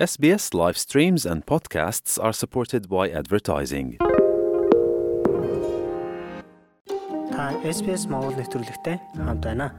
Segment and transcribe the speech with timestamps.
[0.00, 4.00] SBS live streams and podcasts are supported by advertising.
[7.28, 9.76] Та SBS Монгол нэвтрүүлэгтэй хамт байна.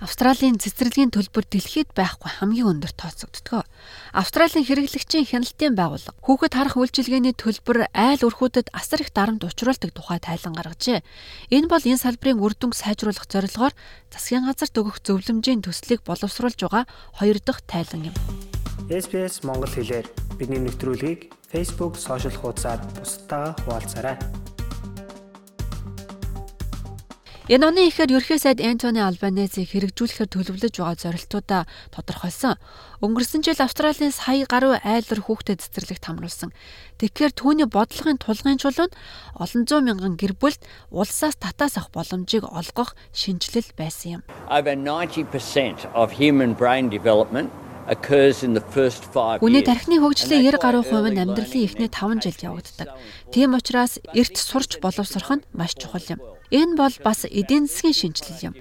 [0.00, 3.68] Австралийн цэцэрлэгийн төлбөр дэлхийд байхгүй хамгийн өндөр тооцогддог.
[4.16, 10.24] Австралийн хэрэглэгчийн хяналтын байгууллага хүүхэд харах үйлчилгээний төлбөр айл өрхүүдэд асар их дарамт учруулдаг тухай
[10.24, 11.04] тайлан гаргажээ.
[11.52, 13.76] Энэ бол энэ салбарын үр дүнг сайжруулах зорилгоор
[14.08, 16.88] засгийн газарт өгөх зөвлөмжийн төслийг боловсруулж байгаа
[17.20, 18.16] хоёр дахь тайлан юм.
[18.90, 20.02] SBS Монгол хэлээр
[20.34, 24.18] бидний нэвтрүүлгийг Facebook сошиал хуудасаар бусдаа хуваалцаарай.
[27.46, 31.62] Энэ оны ихээр ерхий сайд Энтони Албанезыг хэрэгжүүлэхээр төлөвлөж байгаа зорилтуудаа
[31.94, 32.58] тодорхойлсон.
[32.98, 36.50] Өнгөрсөн жил Австралийн сая гаруй айлар хүүхдэд цэцэрлэгт хамруулсан.
[36.98, 38.98] Тэгэхээр түүний бодлогын тулгын чулуунд
[39.38, 44.22] олон зуун мянган гэр бүлд улсаас татаас авах боломжийг олгох шинжилэл байсан юм.
[44.50, 47.54] Over 90% of human brain development
[47.90, 52.22] occurs in the first 5 Үний тархины хөгжлийн 90 гаруй хувь нь амьдралын эхний 5
[52.22, 52.88] жилд явагддаг.
[53.34, 56.20] Тийм учраас эрт сурч боловсрох нь маш чухал юм.
[56.54, 58.54] Энэ бол бас эдийн засгийн шинжилэл юм.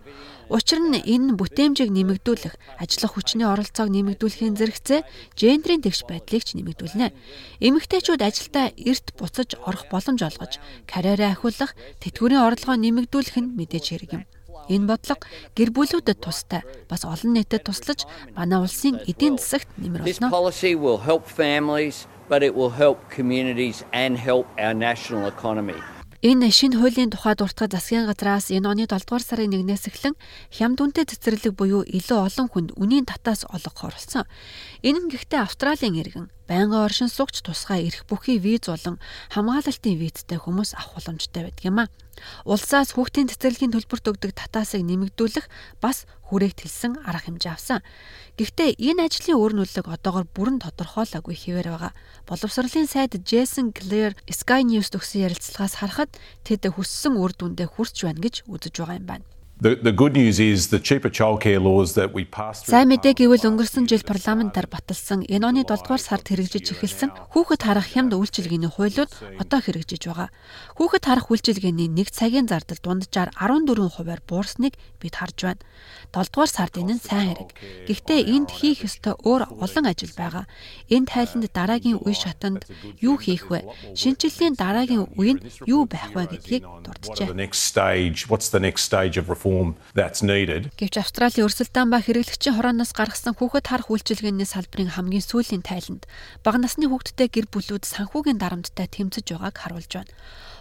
[0.50, 5.06] Учир нь энэ бүтээмжийг нэмэгдүүлэх, ажиллах хүчний оролцоог нэмэгдүүлэхийн зэрэгцээ
[5.38, 7.14] гендрийн тэгш байдлыг ч нэмэгдүүлнэ.
[7.62, 10.58] Эмэгтэйчүүд ажилдаа эрт буцаж орох боломж олгож,
[10.90, 14.24] карьераа ахиулах, тэтгэврийн орлогоо нэмэгдүүлэх нь мэдээж хэрэг юм.
[14.70, 15.26] Энэ бодлого
[15.58, 18.06] гэр бүлүүдэд тустай бас олон нийтэд туслаж
[18.38, 20.30] манай улсын эдийн засагт нэмэр болно.
[22.30, 25.82] but it will help communities and help our national economy.
[26.22, 30.16] Энэ шинэ хуулийн тухай дуртах засгийн газраас энэ оны 7 дугаар сарын 1-ээс эхлэн
[30.52, 34.28] хямд үнэтэй цэцэрлэг буюу илүү олон хүнд үнийн татаас олгохоор болсон.
[34.84, 38.98] Энэ нь гэхдээ Австралийн иргэн байнгын оршин суугч тусгай ирэх бүхий виз болон
[39.30, 41.86] хамгаалалтын визтэй хүмүүс авах боломжтой байдаг юм а.
[42.44, 45.46] Улсаас хүүхдийн цэцэрлэгийн төлбөрт өгдөг татаасыг нэмэгдүүлэх
[45.80, 47.80] бас хүрээгтэлсэн арга хэмжээ авсан.
[48.36, 51.94] Гэхдээ энэ ажлын үр нөлөөг одоогор бүрэн тодорхойлоогүй хэвээр байгаа.
[52.28, 56.12] Боловсролын сайд Джейсон Клэр Sky News төгсөн ярилцлагаас харахад
[56.44, 59.26] тэд хүссэн үр дүндээ хүрч байна гэж үзэж байгаа юм байна.
[59.62, 62.80] The, the good news is the cheaper childcare laws that we passed through.
[62.80, 67.68] Сайн мэдээ гэвэл өнгөрсөн жил парламентаар баталсан энэ оны 7 дугаар сард хэрэгжиж эхэлсэн хүүхэд
[67.68, 70.32] харах хямд үйлчилгээний хуулиуд одоо хэрэгжиж байгаа.
[70.80, 75.60] Хүүхэд харах үйлчилгээний 1 цагийн зардал дунджаар 14%-аар буурсныг бид харж байна.
[76.16, 77.52] 7 дугаар сард энэ нь сайн хэрэг.
[77.84, 80.48] Гэхдээ энд хийх ёстой өөр олон ажил байгаа.
[80.88, 82.64] Энэ тайланд дараагийн үе шатанд
[83.04, 83.68] юу хийх вэ?
[83.92, 87.28] Шинжилгээний дараагийн үе нь юу байх вэ гэдгийг дурджээ.
[88.32, 89.49] What's the next stage of reform
[89.98, 90.70] that's needed?
[90.80, 96.06] Гэвч Австралийн өрсөлдөөн ба хэрэглэгчийн хорооноос гаргасан хүүхэд харах үйлчилгээний салбарын хамгийн сүүлийн тайланд
[96.46, 100.14] бага насны хүүхэдтэй гэр бүлүүд санхүүгийн дарамттай тэмцэж байгааг харуулж байна.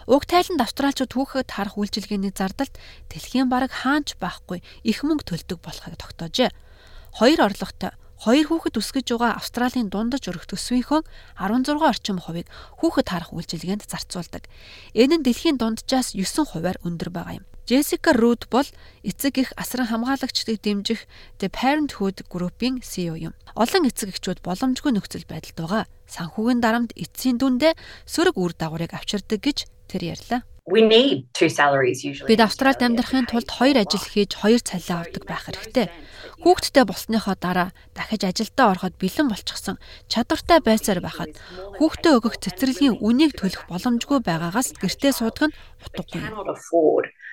[0.09, 2.75] Уг тайланд австралчууд хүүхэд харах үйлчилгээний зардалд
[3.13, 6.51] дэлхийн бараг хаанч байхгүй их мөнгө төлдөг болохыг тогтоожээ.
[7.21, 11.07] Хоёр орлоготой Хоёр хүүхэд өсгөж байгаа Австралийн дундаж өрх төсвийнхөө
[11.39, 12.51] 16 орчим хувийг
[12.83, 14.51] хүүхэд харах үйлчилгээнд зарцуулдаг.
[14.91, 17.47] Энэ нь дэлхийн дунджаас 9 хувиар өндөр байгаа юм.
[17.69, 18.65] Джессика Руд бол
[19.05, 21.05] эцэг их асран хамгаалагчдыг дэмжих
[21.37, 23.37] The Parenthood Group-ийн CEO юм.
[23.53, 25.85] Олон эцэг эхчүүд боломжгүй нөхцөл байдалд байгаа.
[26.09, 27.77] Санхүүгийн дарамт эцсийн дүндээ
[28.09, 30.49] сөрөг үр дагаврыг авчирдаг гэж тэр ярьлаа.
[30.69, 35.89] Бид Австралид амьдрахын тулд хоёр ажил хийж хоёр цалин авдаг байх хэрэгтэй.
[36.45, 39.81] Хүүхдтэй болсныхоо дараа дахиж ажилдаа ороход бэлэн болчихсон
[40.13, 41.33] чадвартай байсаар байхад
[41.81, 46.21] хүүхдээ өгөх цэцэрлэгийн үнийг төлөх боломжгүй байгаагаас гэртээ суудаг нь утгагүй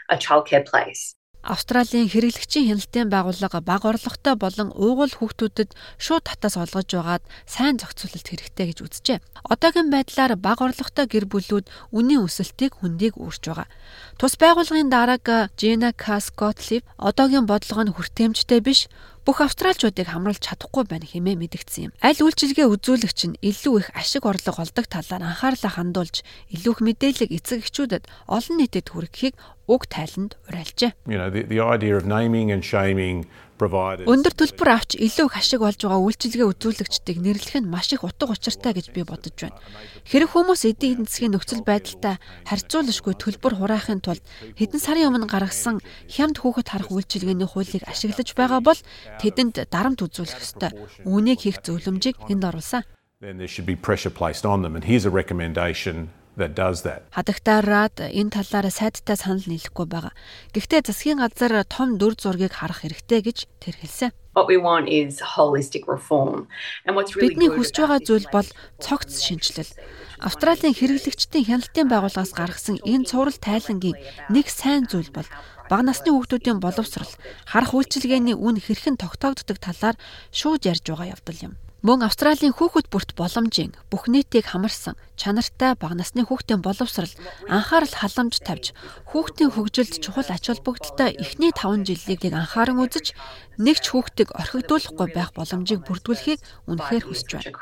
[0.10, 1.16] a childcare place.
[1.46, 8.26] Австралийн хэрэглэгчийн хяналтын байгууллага бага орлоготой болон уугуул хүүхдүүдэд шууд татаас олгож байгаад сайн зохицуулалт
[8.26, 9.20] хэрэгтэй гэж үзжээ.
[9.46, 13.70] Одоогийн байдлаар бага орлоготой гэр бүлүүд үнийн өсөлтийг хүндийг үүрч байгаа.
[14.18, 18.90] Тус байгууллагын дарга Жена Каскотлив одоогийн бодлого нь хүртээмжтэй биш
[19.26, 21.94] бүх австралчуудыг хамруулж чадахгүй байна хэмээн мэдгдсэн юм.
[21.98, 26.22] Аль үйлчилгээ үзүүлэгч нь илүү их ашиг орлого олдог талаар анхаарлаа хандуулж
[26.54, 29.34] илүү их мэдээлэл эцэг эхчүүдэд олон нийтэд хүргэхийг
[29.66, 30.94] уг тайланд уриалжээ.
[31.10, 33.26] You know, the, the idea of naming and shaming.
[33.56, 38.36] Өндөр төлбөр авч илүү их ашиг олж байгаа үйлчилгээ үзүүлэгчдийг нэрлэх нь маш их утга
[38.36, 39.56] учиртай гэж би бодож байна.
[40.04, 42.20] Хэрэг хүмүүс эдийн засгийн нөхцөл байдалтай
[42.52, 44.20] харьцуулашгүй төлбөр хураахын тулд
[44.60, 45.80] хэдэн сарын өмнө гаргасан
[46.12, 48.80] хямд хүүхэд харах үйлчилгээний хуулийг ашиглаж байгаа бол
[49.24, 50.76] тэдэнд дарамт үзүүлэх ёстой.
[51.08, 52.84] Үүнийг хийх зөвлөмжийг энд оруулсан.
[53.24, 54.76] Then there should be pressure placed on them.
[54.76, 57.08] And here's a recommendation that does that.
[57.16, 60.14] Хадагтаараад энэ талаараа сайдтай санал нийлэхгүй байгаа.
[60.54, 64.12] Гэхдээ засгийн газар том дүр зургийг харах хэрэгтэй гэж тэр хэлсэн.
[64.36, 66.52] What we want is holistic reform.
[66.84, 68.50] And what's really Бидний хүсэж байгаа зүйл бол
[68.84, 69.72] цогц шинжилэл.
[70.20, 73.96] Австралийн хэрэглэгчдийн хяналтын байгууллагаас гаргасан энэ цуврал тайлангийн
[74.28, 75.28] нэг сайн зүйл бол
[75.72, 77.10] бага насны хүүхдүүдийн боловсрол,
[77.48, 79.96] харах үйлчилгээний үн хэрхэн тогтоогддог талаар
[80.36, 81.54] шууд ярьж байгаа явдал юм.
[81.86, 87.14] Мөн Австралийн хүүхэд бүрт боломжийн бүх нийтийг хамарсан чанартай бага насны хүүхдийн боловсрал
[87.46, 88.74] анхаарал халамж тавьж
[89.14, 93.14] хүүхдийн хөгжилд чухал ач холбогдолтой эхний 5 жилийг анхааран үзэж
[93.62, 96.42] нэгч хүүхдийг орхигдуулахгүй байх боломжийг бүрдүүлэхийг
[96.74, 97.54] үнэхээр хүсэж байна.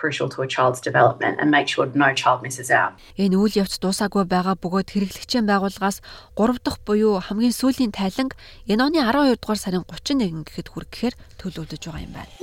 [3.20, 6.00] Энэ үйл явц дуусаагүй байгаа бөгөөд хэрэглэгчийн байгууллагаас
[6.40, 8.40] 3 дахь буюу хамгийн сүүлийн тайланг
[8.72, 12.43] энэ оны 12 дугаар сарын 31 гэхэд хүргэхээр төлөвлөж байгаа юм байна.